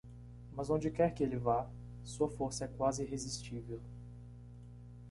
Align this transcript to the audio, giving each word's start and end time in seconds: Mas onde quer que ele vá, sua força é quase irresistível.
Mas 0.53 0.71
onde 0.71 0.89
quer 0.89 1.13
que 1.13 1.21
ele 1.21 1.37
vá, 1.37 1.69
sua 2.03 2.27
força 2.27 2.65
é 2.65 2.67
quase 2.67 3.03
irresistível. 3.03 3.79